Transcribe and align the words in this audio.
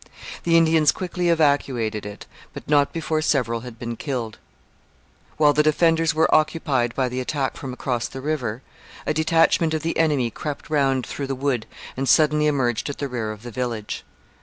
The 0.45 0.57
Indians 0.57 0.91
quickly 0.91 1.29
evacuated 1.29 2.07
it, 2.07 2.25
but 2.53 2.67
not 2.67 2.91
before 2.91 3.21
several 3.21 3.59
had 3.59 3.77
been 3.77 3.95
killed. 3.95 4.39
While 5.37 5.53
the 5.53 5.61
defenders 5.61 6.15
were 6.15 6.33
occupied 6.33 6.95
by 6.95 7.07
the 7.07 7.19
attack 7.19 7.55
from 7.55 7.71
across 7.71 8.07
the 8.07 8.19
river, 8.19 8.63
a 9.05 9.13
detachment 9.13 9.75
of 9.75 9.83
the 9.83 9.95
enemy 9.99 10.31
crept 10.31 10.71
round 10.71 11.05
through 11.05 11.27
the 11.27 11.35
wood 11.35 11.67
and 11.95 12.09
suddenly 12.09 12.47
emerged 12.47 12.89
at 12.89 12.97
the 12.97 13.07
rear 13.07 13.31
of 13.31 13.43
the 13.43 13.51
village. 13.51 14.03